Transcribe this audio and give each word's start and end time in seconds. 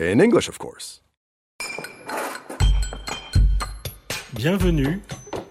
In 0.00 0.18
English, 0.18 0.48
of 0.48 0.58
course. 0.58 1.04
Bienvenue 4.32 5.00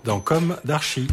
dans 0.03 0.19
Comme 0.19 0.57
d'Archi. 0.65 1.07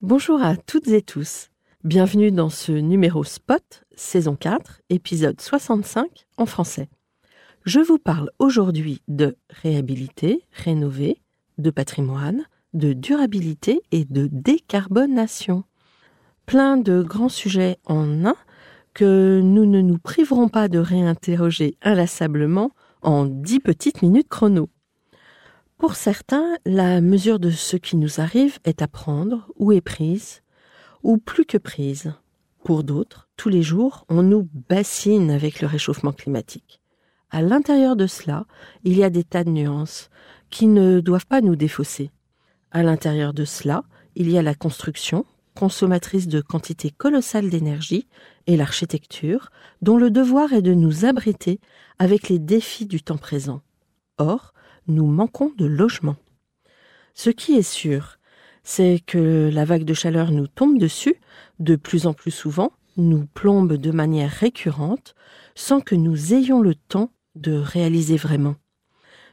Bonjour 0.00 0.42
à 0.42 0.56
toutes 0.56 0.88
et 0.88 1.02
tous. 1.02 1.50
Bienvenue 1.84 2.32
dans 2.32 2.48
ce 2.48 2.72
numéro 2.72 3.24
Spot, 3.24 3.84
saison 3.94 4.36
4, 4.36 4.80
épisode 4.88 5.38
65 5.38 6.24
en 6.38 6.46
français. 6.46 6.88
Je 7.66 7.78
vous 7.78 7.98
parle 7.98 8.30
aujourd'hui 8.38 9.02
de 9.06 9.36
réhabiliter, 9.50 10.46
rénover, 10.50 11.20
de 11.58 11.68
patrimoine, 11.68 12.46
de 12.72 12.94
durabilité 12.94 13.82
et 13.90 14.06
de 14.06 14.30
décarbonation. 14.32 15.64
Plein 16.46 16.78
de 16.78 17.02
grands 17.02 17.28
sujets 17.28 17.76
en 17.84 18.24
un 18.24 18.34
que 18.94 19.40
nous 19.42 19.66
ne 19.66 19.80
nous 19.80 19.98
priverons 19.98 20.48
pas 20.48 20.68
de 20.68 20.78
réinterroger 20.78 21.76
inlassablement 21.82 22.72
en 23.02 23.24
dix 23.24 23.60
petites 23.60 24.02
minutes 24.02 24.28
chrono. 24.28 24.68
Pour 25.78 25.96
certains, 25.96 26.56
la 26.64 27.00
mesure 27.00 27.40
de 27.40 27.50
ce 27.50 27.76
qui 27.76 27.96
nous 27.96 28.20
arrive 28.20 28.58
est 28.64 28.82
à 28.82 28.88
prendre 28.88 29.50
ou 29.56 29.72
est 29.72 29.80
prise, 29.80 30.42
ou 31.02 31.18
plus 31.18 31.44
que 31.44 31.58
prise. 31.58 32.14
Pour 32.62 32.84
d'autres, 32.84 33.28
tous 33.36 33.48
les 33.48 33.62
jours, 33.62 34.04
on 34.08 34.22
nous 34.22 34.48
bassine 34.68 35.30
avec 35.30 35.60
le 35.60 35.66
réchauffement 35.66 36.12
climatique. 36.12 36.80
À 37.30 37.42
l'intérieur 37.42 37.96
de 37.96 38.06
cela, 38.06 38.46
il 38.84 38.96
y 38.96 39.02
a 39.02 39.10
des 39.10 39.24
tas 39.24 39.42
de 39.42 39.50
nuances 39.50 40.10
qui 40.50 40.68
ne 40.68 41.00
doivent 41.00 41.26
pas 41.26 41.40
nous 41.40 41.56
défausser. 41.56 42.10
À 42.70 42.82
l'intérieur 42.82 43.34
de 43.34 43.44
cela, 43.44 43.82
il 44.14 44.30
y 44.30 44.38
a 44.38 44.42
la 44.42 44.54
construction, 44.54 45.24
consommatrice 45.54 46.28
de 46.28 46.40
quantités 46.40 46.90
colossales 46.90 47.50
d'énergie, 47.50 48.06
et 48.46 48.56
l'architecture, 48.56 49.50
dont 49.82 49.96
le 49.96 50.10
devoir 50.10 50.52
est 50.52 50.62
de 50.62 50.74
nous 50.74 51.04
abriter 51.04 51.60
avec 51.98 52.28
les 52.28 52.38
défis 52.38 52.86
du 52.86 53.02
temps 53.02 53.18
présent. 53.18 53.62
Or, 54.18 54.52
nous 54.86 55.06
manquons 55.06 55.52
de 55.56 55.66
logement. 55.66 56.16
Ce 57.14 57.30
qui 57.30 57.54
est 57.54 57.62
sûr, 57.62 58.18
c'est 58.64 59.00
que 59.06 59.50
la 59.52 59.64
vague 59.64 59.84
de 59.84 59.94
chaleur 59.94 60.30
nous 60.30 60.46
tombe 60.46 60.78
dessus, 60.78 61.16
de 61.58 61.76
plus 61.76 62.06
en 62.06 62.12
plus 62.12 62.30
souvent, 62.30 62.72
nous 62.96 63.26
plombe 63.26 63.74
de 63.74 63.90
manière 63.90 64.30
récurrente, 64.30 65.14
sans 65.54 65.80
que 65.80 65.94
nous 65.94 66.34
ayons 66.34 66.60
le 66.60 66.74
temps 66.74 67.10
de 67.34 67.52
réaliser 67.52 68.16
vraiment. 68.16 68.56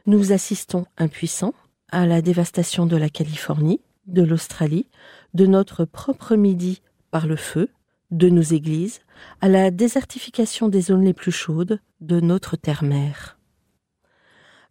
Nous 0.06 0.32
assistons 0.32 0.86
impuissants 0.96 1.54
à 1.90 2.06
la 2.06 2.22
dévastation 2.22 2.86
de 2.86 2.96
la 2.96 3.08
Californie, 3.08 3.80
de 4.06 4.22
l'Australie, 4.22 4.88
de 5.34 5.46
notre 5.46 5.84
propre 5.84 6.36
Midi 6.36 6.82
par 7.10 7.26
le 7.26 7.36
feu, 7.36 7.68
de 8.10 8.28
nos 8.28 8.42
églises, 8.42 9.00
à 9.40 9.48
la 9.48 9.70
désertification 9.70 10.68
des 10.68 10.80
zones 10.80 11.04
les 11.04 11.14
plus 11.14 11.32
chaudes 11.32 11.80
de 12.00 12.20
notre 12.20 12.56
terre-mère. 12.56 13.38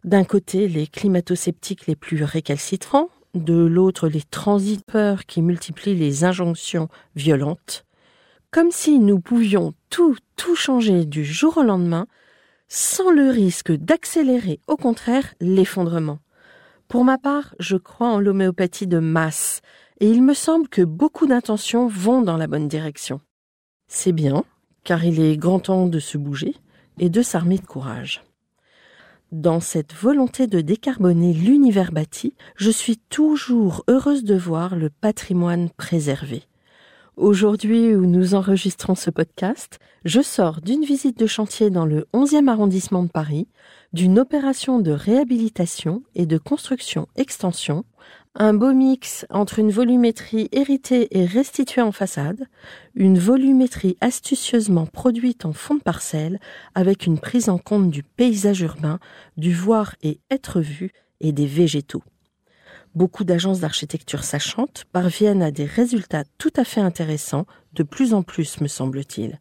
D'un 0.04 0.24
côté, 0.24 0.68
les 0.68 0.86
climato-sceptiques 0.86 1.86
les 1.86 1.96
plus 1.96 2.24
récalcitrants, 2.24 3.08
de 3.34 3.54
l'autre, 3.54 4.08
les 4.08 4.22
transiteurs 4.22 5.24
qui 5.26 5.42
multiplient 5.42 5.94
les 5.94 6.24
injonctions 6.24 6.88
violentes, 7.14 7.84
comme 8.50 8.70
si 8.70 8.98
nous 8.98 9.20
pouvions 9.20 9.74
tout, 9.90 10.16
tout 10.36 10.56
changer 10.56 11.04
du 11.04 11.24
jour 11.24 11.58
au 11.58 11.62
lendemain, 11.62 12.06
sans 12.68 13.10
le 13.10 13.30
risque 13.30 13.72
d'accélérer, 13.72 14.60
au 14.66 14.76
contraire, 14.76 15.34
l'effondrement. 15.40 16.18
Pour 16.90 17.04
ma 17.04 17.18
part, 17.18 17.54
je 17.60 17.76
crois 17.76 18.08
en 18.08 18.18
l'homéopathie 18.18 18.88
de 18.88 18.98
masse, 18.98 19.60
et 20.00 20.10
il 20.10 20.24
me 20.24 20.34
semble 20.34 20.66
que 20.66 20.82
beaucoup 20.82 21.28
d'intentions 21.28 21.86
vont 21.86 22.20
dans 22.20 22.36
la 22.36 22.48
bonne 22.48 22.66
direction. 22.66 23.20
C'est 23.86 24.10
bien, 24.10 24.42
car 24.82 25.04
il 25.04 25.20
est 25.20 25.36
grand 25.36 25.60
temps 25.60 25.86
de 25.86 26.00
se 26.00 26.18
bouger 26.18 26.56
et 26.98 27.08
de 27.08 27.22
s'armer 27.22 27.58
de 27.58 27.64
courage. 27.64 28.24
Dans 29.30 29.60
cette 29.60 29.94
volonté 29.94 30.48
de 30.48 30.60
décarboner 30.60 31.32
l'univers 31.32 31.92
bâti, 31.92 32.34
je 32.56 32.72
suis 32.72 32.96
toujours 32.96 33.84
heureuse 33.86 34.24
de 34.24 34.34
voir 34.34 34.74
le 34.74 34.90
patrimoine 34.90 35.70
préservé. 35.70 36.42
Aujourd'hui 37.16 37.94
où 37.94 38.06
nous 38.06 38.34
enregistrons 38.34 38.94
ce 38.94 39.10
podcast, 39.10 39.78
je 40.04 40.20
sors 40.20 40.60
d'une 40.60 40.84
visite 40.84 41.18
de 41.18 41.26
chantier 41.26 41.68
dans 41.68 41.84
le 41.84 42.06
11e 42.14 42.48
arrondissement 42.48 43.02
de 43.02 43.10
Paris, 43.10 43.48
d'une 43.92 44.18
opération 44.18 44.78
de 44.78 44.92
réhabilitation 44.92 46.02
et 46.14 46.24
de 46.24 46.38
construction-extension, 46.38 47.84
un 48.36 48.54
beau 48.54 48.72
mix 48.72 49.26
entre 49.28 49.58
une 49.58 49.72
volumétrie 49.72 50.48
héritée 50.52 51.18
et 51.18 51.26
restituée 51.26 51.82
en 51.82 51.92
façade, 51.92 52.46
une 52.94 53.18
volumétrie 53.18 53.98
astucieusement 54.00 54.86
produite 54.86 55.44
en 55.44 55.52
fond 55.52 55.74
de 55.74 55.82
parcelle 55.82 56.38
avec 56.76 57.06
une 57.06 57.18
prise 57.18 57.48
en 57.48 57.58
compte 57.58 57.90
du 57.90 58.04
paysage 58.04 58.60
urbain, 58.60 59.00
du 59.36 59.52
voir 59.52 59.96
et 60.02 60.20
être 60.30 60.60
vu 60.60 60.92
et 61.20 61.32
des 61.32 61.46
végétaux. 61.46 62.04
Beaucoup 62.94 63.22
d'agences 63.22 63.60
d'architecture 63.60 64.24
sachantes 64.24 64.84
parviennent 64.92 65.42
à 65.42 65.52
des 65.52 65.64
résultats 65.64 66.24
tout 66.38 66.52
à 66.56 66.64
fait 66.64 66.80
intéressants, 66.80 67.46
de 67.72 67.84
plus 67.84 68.14
en 68.14 68.22
plus 68.22 68.60
me 68.60 68.66
semble-t-il. 68.66 69.40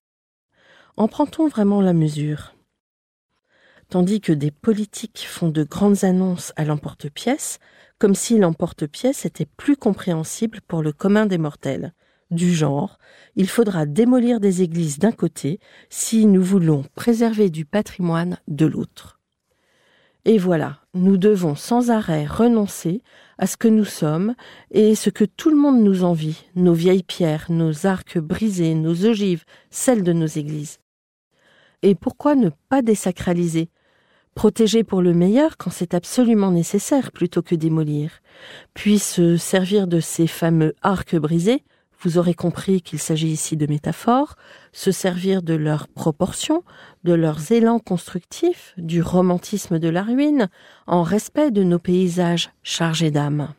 En 0.97 1.07
prend-on 1.07 1.47
vraiment 1.47 1.81
la 1.81 1.93
mesure? 1.93 2.53
Tandis 3.89 4.21
que 4.21 4.33
des 4.33 4.51
politiques 4.51 5.25
font 5.27 5.49
de 5.49 5.63
grandes 5.63 6.03
annonces 6.03 6.53
à 6.57 6.63
l'emporte-pièce, 6.63 7.57
comme 7.97 8.13
si 8.13 8.37
l'emporte-pièce 8.37 9.25
était 9.25 9.47
plus 9.47 9.75
compréhensible 9.75 10.61
pour 10.67 10.83
le 10.83 10.91
commun 10.93 11.25
des 11.25 11.39
mortels. 11.39 11.93
Du 12.29 12.53
genre, 12.53 12.99
il 13.35 13.49
faudra 13.49 13.87
démolir 13.87 14.39
des 14.39 14.61
églises 14.61 14.99
d'un 14.99 15.11
côté 15.11 15.59
si 15.89 16.27
nous 16.27 16.43
voulons 16.43 16.85
préserver 16.93 17.49
du 17.49 17.65
patrimoine 17.65 18.37
de 18.47 18.67
l'autre. 18.67 19.18
Et 20.29 20.37
voilà, 20.37 20.77
nous 20.93 21.17
devons 21.17 21.55
sans 21.55 21.89
arrêt 21.89 22.27
renoncer 22.27 23.01
à 23.39 23.47
ce 23.47 23.57
que 23.57 23.67
nous 23.67 23.83
sommes 23.83 24.35
et 24.69 24.93
ce 24.93 25.09
que 25.09 25.25
tout 25.25 25.49
le 25.49 25.55
monde 25.55 25.81
nous 25.81 26.03
envie, 26.03 26.45
nos 26.53 26.75
vieilles 26.75 27.01
pierres, 27.01 27.47
nos 27.49 27.87
arcs 27.87 28.19
brisés, 28.19 28.75
nos 28.75 29.05
ogives, 29.07 29.43
celles 29.71 30.03
de 30.03 30.13
nos 30.13 30.27
églises. 30.27 30.77
Et 31.81 31.95
pourquoi 31.95 32.35
ne 32.35 32.51
pas 32.69 32.83
désacraliser? 32.83 33.71
Protéger 34.35 34.83
pour 34.83 35.01
le 35.01 35.15
meilleur 35.15 35.57
quand 35.57 35.71
c'est 35.71 35.95
absolument 35.95 36.51
nécessaire 36.51 37.11
plutôt 37.11 37.41
que 37.41 37.55
démolir. 37.55 38.19
Puis 38.75 38.99
se 38.99 39.35
servir 39.35 39.87
de 39.87 39.99
ces 39.99 40.27
fameux 40.27 40.75
arcs 40.83 41.15
brisés, 41.15 41.63
vous 42.01 42.17
aurez 42.17 42.33
compris 42.33 42.81
qu'il 42.81 42.99
s'agit 42.99 43.27
ici 43.27 43.57
de 43.57 43.67
métaphores, 43.67 44.35
se 44.71 44.91
servir 44.91 45.41
de 45.41 45.53
leurs 45.53 45.87
proportions, 45.87 46.63
de 47.03 47.13
leurs 47.13 47.51
élans 47.51 47.79
constructifs, 47.79 48.73
du 48.77 49.01
romantisme 49.01 49.79
de 49.79 49.89
la 49.89 50.03
ruine, 50.03 50.49
en 50.87 51.03
respect 51.03 51.51
de 51.51 51.63
nos 51.63 51.79
paysages 51.79 52.51
chargés 52.63 53.11
d'âme. 53.11 53.53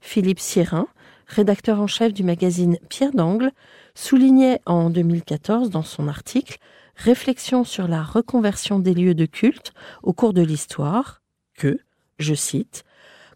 Philippe 0.00 0.40
Sierrin, 0.40 0.88
rédacteur 1.26 1.80
en 1.80 1.86
chef 1.86 2.14
du 2.14 2.24
magazine 2.24 2.78
Pierre 2.88 3.12
d'Angle, 3.12 3.50
soulignait 3.94 4.60
en 4.64 4.88
2014 4.88 5.70
dans 5.70 5.82
son 5.82 6.08
article 6.08 6.58
Réflexion 6.96 7.62
sur 7.62 7.86
la 7.86 8.02
reconversion 8.02 8.80
des 8.80 8.92
lieux 8.92 9.14
de 9.14 9.26
culte 9.26 9.72
au 10.02 10.12
cours 10.12 10.32
de 10.32 10.42
l'histoire 10.42 11.22
que, 11.54 11.78
je 12.18 12.34
cite, 12.34 12.84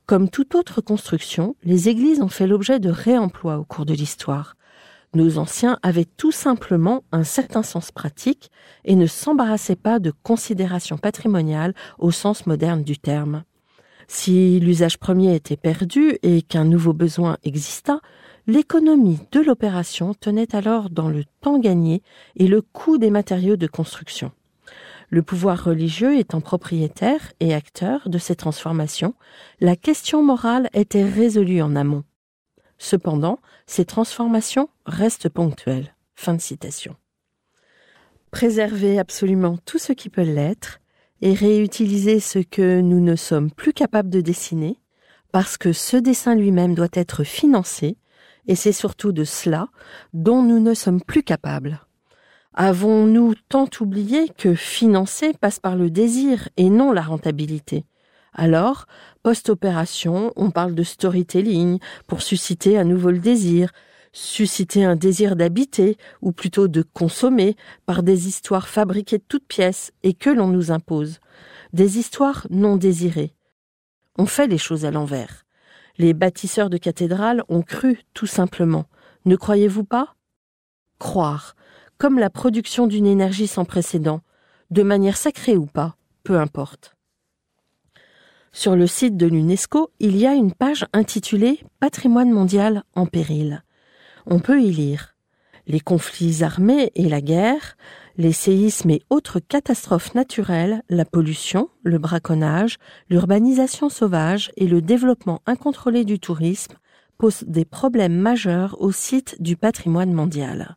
comme 0.07 0.29
toute 0.29 0.55
autre 0.55 0.81
construction, 0.81 1.57
les 1.65 1.89
églises 1.89 2.21
ont 2.21 2.29
fait 2.29 2.47
l'objet 2.47 2.81
de 2.81 2.91
réemploi 2.91 3.59
au 3.59 3.65
cours 3.65 3.87
de 3.87 3.95
l'histoire. 3.95 4.57
Nos 5.15 5.39
anciens 5.39 5.79
avaient 5.83 6.07
tout 6.07 6.33
simplement 6.33 7.05
un 7.13 7.23
certain 7.23 7.63
sens 7.63 7.93
pratique 7.93 8.51
et 8.85 8.97
ne 8.97 9.07
s'embarrassaient 9.07 9.77
pas 9.77 9.99
de 9.99 10.13
considérations 10.23 10.97
patrimoniales 10.97 11.75
au 11.99 12.11
sens 12.11 12.47
moderne 12.47 12.83
du 12.83 12.99
terme. 12.99 13.45
Si 14.09 14.59
l'usage 14.59 14.99
premier 14.99 15.35
était 15.35 15.57
perdu 15.57 16.19
et 16.23 16.43
qu'un 16.43 16.65
nouveau 16.65 16.93
besoin 16.93 17.37
exista, 17.45 18.01
l'économie 18.47 19.21
de 19.31 19.41
l'opération 19.41 20.15
tenait 20.15 20.55
alors 20.55 20.91
dans 20.91 21.09
le 21.09 21.25
temps 21.41 21.59
gagné 21.59 22.03
et 22.37 22.49
le 22.49 22.63
coût 22.63 22.99
des 22.99 23.11
matériaux 23.11 23.57
de 23.57 23.67
construction. 23.67 24.33
Le 25.13 25.23
pouvoir 25.23 25.63
religieux 25.63 26.19
étant 26.19 26.41
propriétaire 26.41 27.35
et 27.39 27.53
acteur 27.53 28.09
de 28.09 28.17
ces 28.17 28.35
transformations, 28.35 29.15
la 29.61 29.77
question 29.77 30.23
morale 30.23 30.71
était 30.73 31.05
résolue 31.05 31.61
en 31.61 31.77
amont. 31.77 32.05
Cependant, 32.79 33.39
ces 33.67 33.85
transformations 33.85 34.71
restent 34.87 35.29
ponctuelles. 35.29 35.95
Fin 36.15 36.33
de 36.33 36.41
citation. 36.41 36.97
Préserver 38.31 38.99
absolument 38.99 39.59
tout 39.67 39.77
ce 39.77 39.93
qui 39.93 40.09
peut 40.09 40.23
l'être 40.23 40.81
et 41.21 41.35
réutiliser 41.35 42.19
ce 42.19 42.39
que 42.39 42.81
nous 42.81 43.01
ne 43.01 43.15
sommes 43.15 43.51
plus 43.51 43.75
capables 43.75 44.09
de 44.09 44.23
dessiner, 44.23 44.79
parce 45.31 45.59
que 45.59 45.75
ce 45.75 45.99
dessin 45.99 46.35
lui-même 46.35 46.75
doit 46.75 46.89
être 46.95 47.23
financé, 47.23 47.99
et 48.47 48.55
c'est 48.55 48.73
surtout 48.73 49.13
de 49.13 49.25
cela 49.25 49.69
dont 50.15 50.43
nous 50.43 50.59
ne 50.59 50.73
sommes 50.73 51.03
plus 51.03 51.23
capables. 51.23 51.83
Avons-nous 52.55 53.35
tant 53.49 53.69
oublié 53.81 54.29
que 54.29 54.55
financer 54.55 55.33
passe 55.33 55.59
par 55.59 55.75
le 55.75 55.89
désir 55.89 56.51
et 56.59 56.69
non 56.69 56.93
la 56.93 57.01
rentabilité? 57.01 57.87
Alors, 58.35 58.87
post-opération, 59.23 60.33
on 60.37 60.51
parle 60.51 60.75
de 60.75 60.83
storytelling 60.83 61.79
pour 62.07 62.21
susciter 62.21 62.79
à 62.79 62.85
nouveau 62.85 63.13
désir, 63.13 63.73
susciter 64.13 64.85
un 64.85 64.97
désir 64.97 65.37
d'habiter, 65.37 65.97
ou 66.21 66.33
plutôt 66.33 66.69
de 66.69 66.83
consommer, 66.83 67.57
par 67.87 68.03
des 68.03 68.29
histoires 68.29 68.69
fabriquées 68.69 69.19
de 69.19 69.25
toutes 69.27 69.47
pièces 69.47 69.93
et 70.03 70.13
que 70.13 70.29
l'on 70.29 70.49
nous 70.49 70.71
impose. 70.71 71.21
Des 71.73 71.99
histoires 71.99 72.47
non 72.51 72.77
désirées. 72.77 73.35
On 74.19 74.27
fait 74.27 74.47
les 74.47 74.59
choses 74.59 74.85
à 74.85 74.91
l'envers. 74.91 75.45
Les 75.97 76.13
bâtisseurs 76.13 76.69
de 76.69 76.77
cathédrales 76.77 77.45
ont 77.49 77.63
cru, 77.63 78.03
tout 78.13 78.27
simplement. 78.27 78.85
Ne 79.25 79.37
croyez-vous 79.37 79.85
pas? 79.85 80.17
Croire, 80.99 81.55
comme 82.03 82.19
la 82.19 82.31
production 82.31 82.89
d'une 82.89 83.07
énergie 83.07 83.47
sans 83.47 83.65
précédent, 83.65 84.23
de 84.73 84.83
manière 84.83 85.17
sacrée 85.17 85.57
ou 85.57 85.67
pas, 85.67 85.95
peu 86.25 86.37
importe. 86.37 86.97
Sur 88.51 88.75
le 88.75 88.89
site 88.89 89.17
de 89.17 89.29
l'UNESCO, 89.29 89.93
il 90.01 90.17
y 90.17 90.27
a 90.27 90.35
une 90.35 90.53
page 90.53 90.85
intitulée 90.93 91.61
Patrimoine 91.79 92.33
mondial 92.33 92.83
en 92.97 93.07
péril. 93.07 93.63
On 94.27 94.41
peut 94.41 94.61
y 94.61 94.73
lire 94.73 95.15
les 95.69 95.79
conflits 95.79 96.43
armés 96.43 96.91
et 96.97 97.09
la 97.09 97.21
guerre, 97.21 97.77
les 98.17 98.33
séismes 98.33 98.91
et 98.91 99.03
autres 99.09 99.39
catastrophes 99.39 100.17
naturelles, 100.17 100.83
la 100.89 101.05
pollution, 101.05 101.69
le 101.85 101.99
braconnage, 101.99 102.79
l'urbanisation 103.11 103.89
sauvage 103.89 104.51
et 104.57 104.67
le 104.67 104.83
développement 104.83 105.41
incontrôlé 105.47 106.05
du 106.05 106.19
tourisme 106.19 106.75
posent 107.17 107.45
des 107.47 107.65
problèmes 107.65 108.19
majeurs 108.19 108.75
au 108.81 108.91
site 108.91 109.41
du 109.41 109.57
patrimoine 109.57 110.13
mondial 110.13 110.77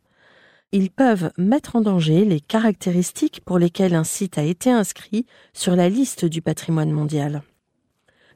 ils 0.76 0.90
peuvent 0.90 1.32
mettre 1.38 1.76
en 1.76 1.80
danger 1.80 2.26
les 2.26 2.38
caractéristiques 2.38 3.40
pour 3.46 3.58
lesquelles 3.58 3.94
un 3.94 4.04
site 4.04 4.36
a 4.36 4.42
été 4.42 4.70
inscrit 4.70 5.24
sur 5.54 5.74
la 5.74 5.88
liste 5.88 6.26
du 6.26 6.42
patrimoine 6.42 6.90
mondial. 6.90 7.42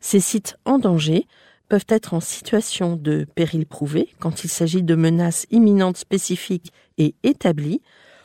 Ces 0.00 0.20
sites 0.20 0.56
en 0.64 0.78
danger 0.78 1.26
peuvent 1.68 1.84
être 1.88 2.14
en 2.14 2.20
situation 2.20 2.96
de 2.96 3.26
péril 3.34 3.66
prouvé 3.66 4.08
quand 4.20 4.42
il 4.42 4.48
s'agit 4.48 4.82
de 4.82 4.94
menaces 4.94 5.46
imminentes 5.50 5.98
spécifiques 5.98 6.72
et 6.96 7.14
établies, 7.22 7.82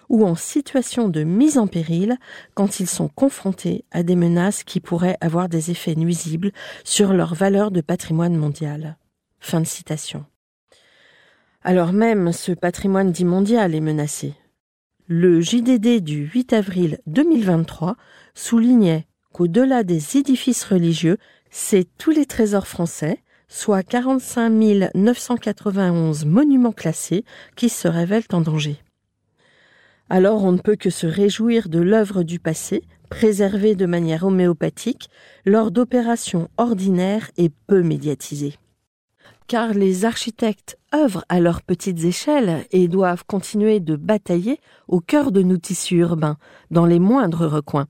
ou 0.08 0.26
en 0.26 0.36
situation 0.36 1.10
de 1.10 1.24
mise 1.24 1.58
en 1.58 1.68
péril 1.68 2.16
quand 2.54 2.80
ils 2.80 2.88
sont 2.88 3.10
confrontés 3.10 3.84
à 3.92 4.04
des 4.04 4.16
menaces 4.16 4.64
qui 4.64 4.80
pourraient 4.80 5.18
avoir 5.20 5.50
des 5.50 5.72
effets 5.72 5.96
nuisibles 5.96 6.54
sur 6.86 7.12
leur 7.12 7.34
valeur 7.34 7.70
de 7.70 7.82
patrimoine 7.82 8.38
mondial. 8.38 8.98
Fin 9.40 9.60
de 9.60 9.66
citation 9.66 10.26
alors 11.66 11.94
même 11.94 12.32
ce 12.32 12.52
patrimoine 12.52 13.12
dit 13.12 13.26
mondial 13.26 13.74
est 13.74 13.82
menacé. 13.82 14.36
Le 15.08 15.42
JDD 15.42 16.00
du 16.00 16.28
8 16.28 16.54
avril 16.54 17.00
2023 17.08 17.96
soulignait 18.36 19.08
qu'au-delà 19.34 19.84
des 19.84 20.18
édifices 20.18 20.64
religieux, 20.64 21.18
c'est 21.50 21.88
tous 21.98 22.12
les 22.12 22.28
trésors 22.28 22.68
français, 22.68 23.18
soit 23.48 23.82
45 23.82 24.52
991 24.94 26.26
monuments 26.26 26.72
classés, 26.72 27.26
qui 27.56 27.70
se 27.70 27.88
révèlent 27.88 28.24
en 28.32 28.42
danger. 28.42 28.78
Alors 30.08 30.44
on 30.44 30.52
ne 30.52 30.60
peut 30.60 30.76
que 30.76 30.92
se 30.92 31.08
réjouir 31.08 31.68
de 31.68 31.80
l'œuvre 31.80 32.22
du 32.22 32.40
passé, 32.40 32.84
préservée 33.10 33.74
de 33.74 33.88
manière 33.88 34.24
homéopathique, 34.24 35.10
lors 35.46 35.72
d'opérations 35.72 36.48
ordinaires 36.58 37.32
et 37.38 37.50
peu 37.50 37.82
médiatisées 37.82 38.60
car 39.48 39.74
les 39.74 40.06
architectes 40.06 40.78
œuvrent 40.94 41.26
à 41.30 41.40
leurs 41.40 41.62
petites 41.62 42.04
échelles 42.04 42.66
et 42.72 42.88
doivent 42.88 43.26
continuer 43.26 43.80
de 43.80 43.96
batailler 43.96 44.60
au 44.88 45.00
cœur 45.00 45.32
de 45.32 45.42
nos 45.42 45.58
tissus 45.58 45.98
urbains, 45.98 46.38
dans 46.72 46.86
les 46.86 47.00
moindres 47.00 47.48
recoins. 47.48 47.88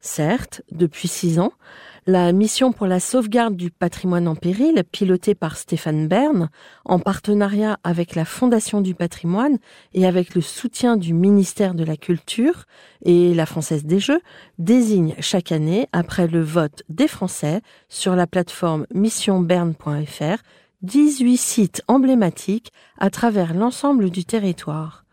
Certes, 0.00 0.62
depuis 0.70 1.08
six 1.08 1.38
ans, 1.38 1.52
la 2.06 2.32
mission 2.32 2.72
pour 2.72 2.86
la 2.86 3.00
sauvegarde 3.00 3.56
du 3.56 3.70
patrimoine 3.70 4.28
en 4.28 4.34
péril, 4.34 4.82
pilotée 4.92 5.34
par 5.34 5.56
Stéphane 5.56 6.06
Bern, 6.06 6.50
en 6.84 6.98
partenariat 6.98 7.78
avec 7.82 8.14
la 8.14 8.24
Fondation 8.24 8.80
du 8.80 8.94
patrimoine 8.94 9.58
et 9.94 10.06
avec 10.06 10.34
le 10.34 10.40
soutien 10.42 10.96
du 10.96 11.14
ministère 11.14 11.74
de 11.74 11.84
la 11.84 11.96
Culture 11.96 12.64
et 13.04 13.32
la 13.32 13.46
Française 13.46 13.84
des 13.84 14.00
Jeux, 14.00 14.20
désigne 14.58 15.14
chaque 15.20 15.52
année, 15.52 15.88
après 15.92 16.26
le 16.26 16.42
vote 16.42 16.82
des 16.88 17.08
Français 17.08 17.62
sur 17.88 18.14
la 18.16 18.26
plateforme 18.26 18.86
missionberne.fr, 18.92 20.42
18 20.82 21.36
sites 21.38 21.82
emblématiques 21.88 22.72
à 22.98 23.08
travers 23.08 23.54
l'ensemble 23.54 24.10
du 24.10 24.24
territoire. 24.26 25.03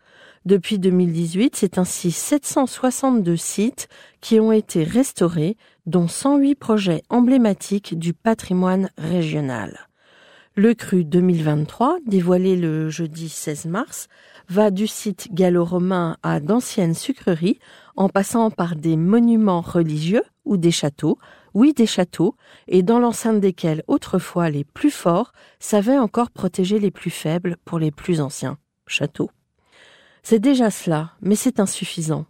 Depuis 0.44 0.80
2018, 0.80 1.54
c'est 1.54 1.78
ainsi 1.78 2.10
762 2.10 3.36
sites 3.36 3.88
qui 4.20 4.40
ont 4.40 4.50
été 4.50 4.82
restaurés, 4.82 5.56
dont 5.86 6.08
108 6.08 6.56
projets 6.56 7.02
emblématiques 7.10 7.96
du 7.96 8.12
patrimoine 8.12 8.90
régional. 8.98 9.86
Le 10.56 10.74
cru 10.74 11.04
2023, 11.04 11.98
dévoilé 12.06 12.56
le 12.56 12.90
jeudi 12.90 13.28
16 13.28 13.66
mars, 13.66 14.08
va 14.48 14.72
du 14.72 14.88
site 14.88 15.28
gallo-romain 15.32 16.16
à 16.24 16.40
d'anciennes 16.40 16.94
sucreries, 16.94 17.60
en 17.94 18.08
passant 18.08 18.50
par 18.50 18.74
des 18.74 18.96
monuments 18.96 19.60
religieux 19.60 20.24
ou 20.44 20.56
des 20.56 20.72
châteaux, 20.72 21.18
oui 21.54 21.72
des 21.72 21.86
châteaux, 21.86 22.34
et 22.66 22.82
dans 22.82 22.98
l'enceinte 22.98 23.40
desquels 23.40 23.84
autrefois 23.86 24.50
les 24.50 24.64
plus 24.64 24.90
forts 24.90 25.32
savaient 25.60 25.98
encore 25.98 26.32
protéger 26.32 26.80
les 26.80 26.90
plus 26.90 27.10
faibles 27.10 27.56
pour 27.64 27.78
les 27.78 27.92
plus 27.92 28.20
anciens 28.20 28.58
châteaux. 28.88 29.30
C'est 30.22 30.38
déjà 30.38 30.70
cela, 30.70 31.12
mais 31.20 31.34
c'est 31.34 31.60
insuffisant. 31.60 32.26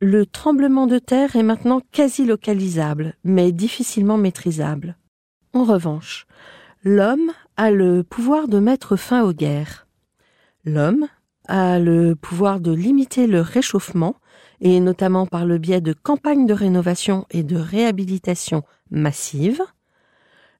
Le 0.00 0.24
tremblement 0.24 0.86
de 0.86 0.98
terre 0.98 1.36
est 1.36 1.42
maintenant 1.42 1.82
quasi 1.92 2.24
localisable, 2.24 3.14
mais 3.24 3.52
difficilement 3.52 4.16
maîtrisable. 4.16 4.96
En 5.52 5.64
revanche, 5.64 6.26
l'homme 6.84 7.32
a 7.56 7.70
le 7.70 8.02
pouvoir 8.02 8.48
de 8.48 8.58
mettre 8.60 8.96
fin 8.96 9.22
aux 9.22 9.32
guerres. 9.32 9.86
L'homme 10.64 11.06
a 11.48 11.78
le 11.78 12.14
pouvoir 12.14 12.60
de 12.60 12.72
limiter 12.72 13.26
le 13.26 13.40
réchauffement, 13.40 14.16
et 14.60 14.78
notamment 14.78 15.26
par 15.26 15.44
le 15.44 15.58
biais 15.58 15.80
de 15.80 15.92
campagnes 15.92 16.46
de 16.46 16.54
rénovation 16.54 17.26
et 17.30 17.42
de 17.42 17.56
réhabilitation 17.56 18.62
massives. 18.90 19.62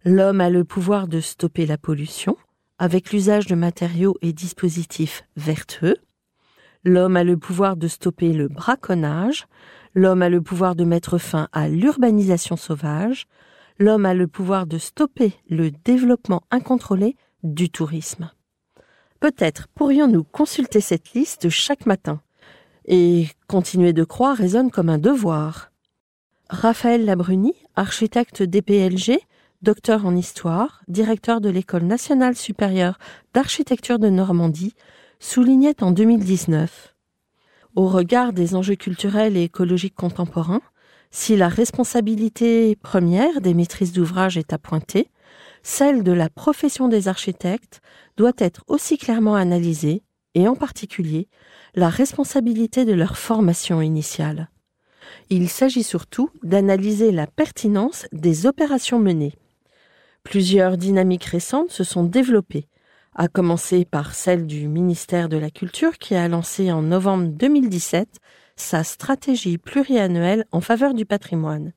L'homme 0.05 0.41
a 0.41 0.51
le 0.51 0.65
pouvoir 0.65 1.07
de 1.07 1.21
stopper 1.21 1.65
la 1.65 1.79
pollution, 1.79 2.37
avec 2.79 3.13
l'usage 3.13 3.47
de 3.47 3.55
matériaux 3.55 4.17
et 4.21 4.33
dispositifs 4.33 5.25
vertueux. 5.37 5.97
L'homme 6.85 7.17
a 7.17 7.25
le 7.25 7.37
pouvoir 7.37 7.77
de 7.77 7.89
stopper 7.89 8.33
le 8.33 8.49
braconnage, 8.49 9.47
l'homme 9.95 10.23
a 10.23 10.29
le 10.29 10.41
pouvoir 10.41 10.75
de 10.75 10.85
mettre 10.85 11.19
fin 11.19 11.49
à 11.53 11.69
l'urbanisation 11.69 12.57
sauvage, 12.57 13.27
l'homme 13.79 14.07
a 14.07 14.15
le 14.15 14.27
pouvoir 14.27 14.67
de 14.67 14.79
stopper 14.79 15.35
le 15.49 15.71
développement 15.71 16.43
incontrôlé 16.51 17.17
du 17.43 17.71
tourisme. 17.71 18.31
Peut-être 19.21 19.69
pourrions-nous 19.75 20.25
consulter 20.25 20.81
cette 20.81 21.13
liste 21.13 21.51
chaque 21.51 21.85
matin. 21.85 22.23
Et 22.87 23.29
continuer 23.47 23.93
de 23.93 24.05
croire 24.05 24.37
résonne 24.37 24.71
comme 24.71 24.89
un 24.89 24.99
devoir. 24.99 25.71
Raphaël 26.49 27.05
Labruni, 27.05 27.53
architecte 27.77 28.43
DPLG, 28.43 29.19
docteur 29.61 30.07
en 30.07 30.17
histoire, 30.17 30.81
directeur 30.89 31.43
de 31.43 31.51
l'École 31.51 31.85
nationale 31.85 32.35
supérieure 32.35 32.99
d'architecture 33.35 33.99
de 33.99 34.09
Normandie, 34.09 34.75
soulignait 35.21 35.83
en 35.83 35.91
2019 35.91 36.95
Au 37.77 37.87
regard 37.89 38.33
des 38.33 38.55
enjeux 38.55 38.75
culturels 38.75 39.37
et 39.37 39.45
écologiques 39.45 39.95
contemporains, 39.95 40.63
si 41.11 41.37
la 41.37 41.49
responsabilité 41.49 42.75
première 42.77 43.43
des 43.43 43.53
maîtrises 43.53 43.93
d'ouvrage 43.93 44.39
est 44.39 44.55
à 44.55 44.59
pointer, 44.59 45.11
celle 45.63 46.05
de 46.05 46.13
la 46.13 46.31
profession 46.31 46.89
des 46.89 47.07
architectes 47.07 47.83
doit 48.17 48.33
être 48.39 48.65
aussi 48.67 48.97
clairement 48.97 49.35
analysée, 49.35 50.03
et 50.35 50.49
en 50.49 50.55
particulier 50.55 51.29
la 51.75 51.91
responsabilité 51.91 52.87
de 52.87 52.95
leur 52.95 53.19
formation 53.19 53.83
initiale. 53.83 54.49
Il 55.29 55.51
s'agit 55.51 55.83
surtout 55.83 56.31
d'analyser 56.43 57.13
la 57.13 57.27
pertinence 57.27 58.07
des 58.13 58.47
opérations 58.47 58.99
menées. 58.99 59.35
Plusieurs 60.23 60.79
dynamiques 60.79 61.25
récentes 61.25 61.73
se 61.73 61.85
sont 61.85 62.05
développées, 62.05 62.70
à 63.15 63.29
commencer 63.29 63.85
par 63.85 64.15
celle 64.15 64.47
du 64.47 64.69
ministère 64.69 65.29
de 65.29 65.37
la 65.37 65.51
Culture 65.51 65.99
qui 65.99 66.15
a 66.15 66.29
lancé 66.29 66.71
en 66.71 66.83
novembre 66.83 67.29
2017 67.29 68.09
sa 68.57 68.85
stratégie 68.85 69.59
pluriannuelle 69.59 70.45
en 70.53 70.61
faveur 70.61 70.95
du 70.95 71.07
patrimoine. 71.07 71.73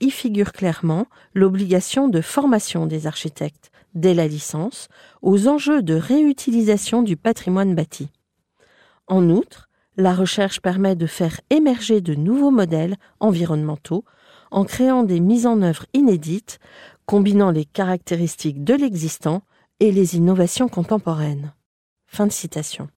Y 0.00 0.10
figure 0.10 0.52
clairement 0.52 1.06
l'obligation 1.34 2.08
de 2.08 2.20
formation 2.20 2.86
des 2.86 3.06
architectes, 3.06 3.70
dès 3.94 4.14
la 4.14 4.28
licence, 4.28 4.88
aux 5.22 5.48
enjeux 5.48 5.82
de 5.82 5.94
réutilisation 5.94 7.02
du 7.02 7.16
patrimoine 7.16 7.74
bâti. 7.74 8.10
En 9.06 9.30
outre, 9.30 9.68
la 9.96 10.14
recherche 10.14 10.60
permet 10.60 10.94
de 10.94 11.06
faire 11.06 11.40
émerger 11.50 12.00
de 12.00 12.14
nouveaux 12.14 12.52
modèles 12.52 12.96
environnementaux 13.18 14.04
en 14.50 14.64
créant 14.64 15.02
des 15.02 15.20
mises 15.20 15.46
en 15.46 15.62
œuvre 15.62 15.86
inédites, 15.94 16.58
combinant 17.06 17.50
les 17.50 17.64
caractéristiques 17.64 18.62
de 18.62 18.74
l'existant 18.74 19.42
et 19.80 19.92
les 19.92 20.16
innovations 20.16 20.68
contemporaines. 20.68 21.52
Fin 22.06 22.26
de 22.26 22.32
citation. 22.32 22.88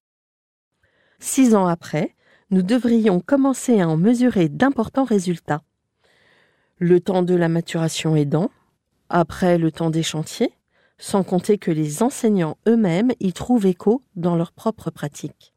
Six 1.20 1.54
ans 1.54 1.66
après, 1.66 2.14
nous 2.50 2.62
devrions 2.62 3.20
commencer 3.20 3.80
à 3.80 3.88
en 3.88 3.96
mesurer 3.96 4.48
d'importants 4.48 5.04
résultats. 5.04 5.62
Le 6.78 7.00
temps 7.00 7.22
de 7.22 7.34
la 7.34 7.48
maturation 7.48 8.16
aidant, 8.16 8.50
après 9.08 9.58
le 9.58 9.70
temps 9.70 9.90
des 9.90 10.02
chantiers, 10.02 10.52
sans 10.98 11.22
compter 11.22 11.58
que 11.58 11.70
les 11.70 12.02
enseignants 12.02 12.56
eux-mêmes 12.66 13.12
y 13.20 13.32
trouvent 13.32 13.66
écho 13.66 14.02
dans 14.16 14.36
leurs 14.36 14.52
propres 14.52 14.90
pratiques. 14.90 15.54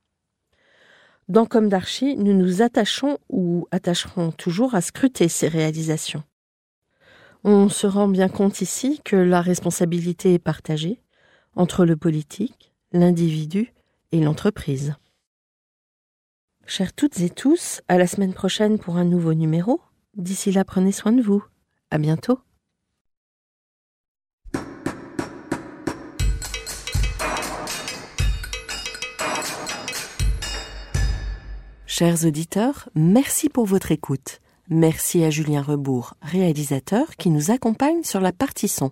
Dans 1.27 1.46
Comme 1.48 1.70
d'Archie, 1.70 2.15
nous 2.17 2.34
nous 2.34 2.62
attachons 2.62 3.17
ou 3.29 3.67
attacherons 3.72 4.32
toujours 4.32 4.75
à 4.75 4.82
scruter 4.82 5.27
ces 5.27 5.48
réalisations. 5.48 6.24
On 7.44 7.70
se 7.70 7.88
rend 7.88 8.08
bien 8.08 8.29
compte 8.29 8.62
ici 8.62 9.01
que 9.03 9.15
la 9.15 9.41
responsabilité 9.41 10.34
est 10.36 10.39
partagée 10.39 11.00
entre 11.55 11.85
le 11.85 11.95
politique, 11.95 12.74
l'individu 12.91 13.74
et 14.12 14.19
l'entreprise. 14.21 14.95
Chers 16.67 16.93
toutes 16.93 17.19
et 17.19 17.29
tous, 17.29 17.81
à 17.88 17.97
la 17.97 18.07
semaine 18.07 18.33
prochaine 18.33 18.79
pour 18.79 18.97
un 18.97 19.05
nouveau 19.05 19.33
numéro. 19.33 19.81
D'ici 20.15 20.51
là, 20.51 20.65
prenez 20.65 20.91
soin 20.91 21.12
de 21.12 21.21
vous. 21.21 21.43
À 21.91 21.97
bientôt. 21.97 22.39
Chers 31.85 32.25
auditeurs, 32.25 32.89
merci 32.93 33.47
pour 33.47 33.65
votre 33.65 33.91
écoute. 33.91 34.41
Merci 34.67 35.24
à 35.24 35.29
Julien 35.29 35.62
Rebourg, 35.62 36.15
réalisateur, 36.21 37.15
qui 37.15 37.29
nous 37.29 37.51
accompagne 37.51 38.03
sur 38.03 38.19
la 38.19 38.33
partie 38.33 38.67
son. 38.67 38.91